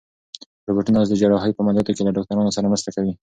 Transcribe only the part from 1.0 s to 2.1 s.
د جراحۍ په عملیاتو کې